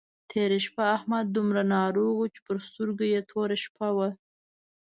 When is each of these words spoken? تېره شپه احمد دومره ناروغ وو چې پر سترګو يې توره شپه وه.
تېره 0.29 0.59
شپه 0.65 0.83
احمد 0.97 1.25
دومره 1.35 1.61
ناروغ 1.75 2.13
وو 2.17 2.25
چې 2.33 2.39
پر 2.45 2.57
سترګو 2.67 3.03
يې 3.13 3.21
توره 3.29 3.57
شپه 3.63 3.87
وه. 3.95 4.09